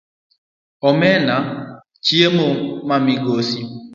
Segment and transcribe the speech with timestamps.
[0.87, 1.35] Omena
[2.05, 2.47] chiemo
[2.87, 3.61] ma migosi.